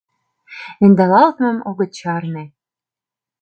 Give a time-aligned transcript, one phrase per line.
[0.83, 2.43] Ӧндалалтмым огыт чарне.